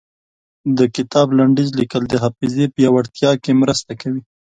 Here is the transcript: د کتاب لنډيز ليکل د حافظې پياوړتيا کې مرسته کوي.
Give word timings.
د 0.77 0.79
کتاب 0.95 1.27
لنډيز 1.37 1.69
ليکل 1.79 2.03
د 2.09 2.13
حافظې 2.23 2.65
پياوړتيا 2.75 3.31
کې 3.43 3.51
مرسته 3.61 3.91
کوي. 4.01 4.21